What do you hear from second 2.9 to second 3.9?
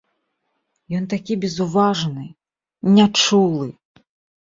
нячулы.